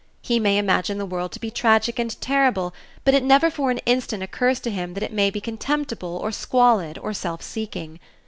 He 0.23 0.39
may 0.39 0.57
imagine 0.57 0.97
the 0.97 1.05
world 1.05 1.31
to 1.33 1.39
be 1.39 1.51
tragic 1.51 1.99
and 1.99 2.19
terrible, 2.19 2.73
but 3.03 3.13
it 3.13 3.21
never 3.23 3.51
for 3.51 3.69
an 3.69 3.77
instant 3.85 4.23
occurs 4.23 4.59
to 4.61 4.71
him 4.71 4.95
that 4.95 5.03
it 5.03 5.13
may 5.13 5.29
be 5.29 5.39
contemptible 5.39 6.17
or 6.23 6.31
squalid 6.31 6.97
or 6.97 7.13
self 7.13 7.43
seeking. 7.43 7.99